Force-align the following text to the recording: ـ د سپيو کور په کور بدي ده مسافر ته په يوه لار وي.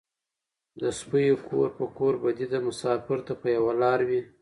ـ 0.41 0.81
د 0.81 0.83
سپيو 0.99 1.35
کور 1.49 1.67
په 1.77 1.85
کور 1.97 2.13
بدي 2.23 2.45
ده 2.53 2.59
مسافر 2.67 3.17
ته 3.27 3.33
په 3.41 3.47
يوه 3.55 3.73
لار 3.81 3.99
وي. 4.09 4.21